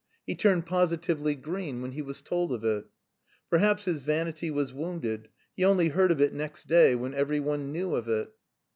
He 0.25 0.33
turned 0.33 0.65
positively 0.65 1.35
green 1.35 1.79
when 1.79 1.91
he 1.91 2.01
was 2.01 2.23
told 2.23 2.51
of 2.53 2.63
it. 2.65 2.85
Perhaps 3.51 3.85
his 3.85 3.99
vanity 3.99 4.49
was 4.49 4.73
wounded: 4.73 5.27
he 5.55 5.63
only 5.63 5.89
heard 5.89 6.09
of 6.11 6.19
it 6.19 6.33
next 6.33 6.65
day 6.67 6.95
when 6.95 7.13
every 7.13 7.39
one 7.39 7.71
knew 7.71 7.93
of 7.93 8.07
it. 8.07 8.31